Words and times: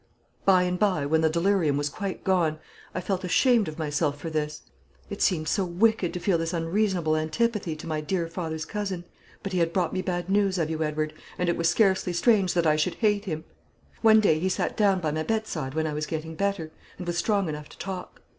"By 0.45 0.63
and 0.63 0.79
by, 0.79 1.05
when 1.05 1.21
the 1.21 1.29
delirium 1.29 1.77
was 1.77 1.87
quite 1.87 2.23
gone, 2.23 2.57
I 2.95 3.01
felt 3.01 3.23
ashamed 3.23 3.67
of 3.67 3.77
myself 3.77 4.17
for 4.17 4.31
this. 4.31 4.63
It 5.11 5.21
seemed 5.21 5.47
so 5.47 5.63
wicked 5.63 6.11
to 6.15 6.19
feel 6.19 6.39
this 6.39 6.53
unreasonable 6.53 7.15
antipathy 7.15 7.75
to 7.75 7.85
my 7.85 8.01
dear 8.01 8.27
father's 8.27 8.65
cousin; 8.65 9.03
but 9.43 9.51
he 9.53 9.59
had 9.59 9.71
brought 9.71 9.93
me 9.93 10.01
bad 10.01 10.27
news 10.27 10.57
of 10.57 10.71
you, 10.71 10.81
Edward, 10.83 11.13
and 11.37 11.49
it 11.49 11.55
was 11.55 11.69
scarcely 11.69 12.13
strange 12.13 12.55
that 12.55 12.65
I 12.65 12.77
should 12.77 12.95
hate 12.95 13.25
him. 13.25 13.43
One 14.01 14.19
day 14.21 14.39
he 14.39 14.49
sat 14.49 14.75
down 14.75 15.01
by 15.01 15.11
my 15.11 15.21
bedside, 15.21 15.75
when 15.75 15.85
I 15.85 15.93
was 15.93 16.07
getting 16.07 16.33
better, 16.33 16.71
and 16.97 17.05
was 17.05 17.19
strong 17.19 17.47
enough 17.47 17.69
to 17.69 17.77
talk. 17.77 18.23